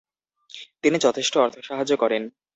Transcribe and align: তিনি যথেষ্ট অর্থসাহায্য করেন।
তিনি 0.83 0.97
যথেষ্ট 0.97 1.33
অর্থসাহায্য 1.37 1.93
করেন। 1.97 2.23